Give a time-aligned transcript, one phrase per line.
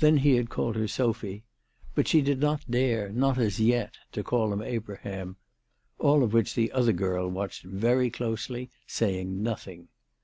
[0.00, 1.44] Then he had called her Sophy.
[1.94, 5.36] But she did not dare, not as yet, to call him Abraham.
[6.00, 9.86] All which the other girl watched very closely, saying nothing.